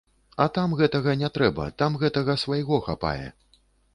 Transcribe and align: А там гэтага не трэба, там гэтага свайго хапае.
А 0.45 0.45
там 0.53 0.71
гэтага 0.79 1.13
не 1.23 1.29
трэба, 1.35 1.67
там 1.83 1.99
гэтага 2.03 2.37
свайго 2.47 2.81
хапае. 2.87 3.29